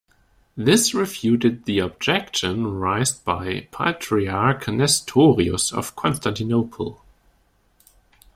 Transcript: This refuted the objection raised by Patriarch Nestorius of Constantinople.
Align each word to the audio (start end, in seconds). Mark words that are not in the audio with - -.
This 0.57 0.95
refuted 0.95 1.65
the 1.65 1.77
objection 1.77 2.65
raised 2.79 3.23
by 3.23 3.67
Patriarch 3.71 4.67
Nestorius 4.67 5.71
of 5.71 5.95
Constantinople. 5.95 7.03